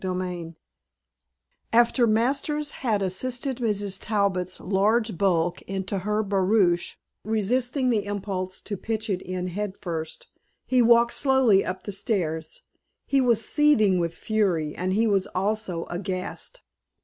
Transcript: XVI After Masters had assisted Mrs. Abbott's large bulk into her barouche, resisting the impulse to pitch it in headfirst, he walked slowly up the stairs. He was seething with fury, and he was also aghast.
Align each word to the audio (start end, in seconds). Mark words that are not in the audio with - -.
XVI 0.01 0.55
After 1.71 2.07
Masters 2.07 2.71
had 2.81 3.03
assisted 3.03 3.57
Mrs. 3.57 4.09
Abbott's 4.09 4.59
large 4.59 5.15
bulk 5.15 5.61
into 5.67 5.99
her 5.99 6.23
barouche, 6.23 6.95
resisting 7.23 7.91
the 7.91 8.05
impulse 8.05 8.61
to 8.61 8.77
pitch 8.77 9.11
it 9.11 9.21
in 9.21 9.49
headfirst, 9.49 10.25
he 10.65 10.81
walked 10.81 11.13
slowly 11.13 11.63
up 11.63 11.83
the 11.83 11.91
stairs. 11.91 12.63
He 13.05 13.21
was 13.21 13.45
seething 13.47 13.99
with 13.99 14.15
fury, 14.15 14.75
and 14.75 14.93
he 14.93 15.05
was 15.05 15.27
also 15.35 15.85
aghast. 15.85 16.61